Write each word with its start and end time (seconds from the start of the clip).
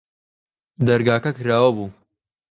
دەرگاکە 0.87 1.31
کراوە 1.37 1.69
بوو. 1.75 1.87